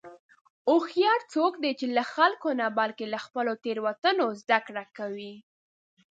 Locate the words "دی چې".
1.63-1.85